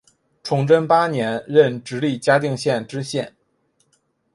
[0.41, 3.35] 崇祯八年任直隶嘉定县知县。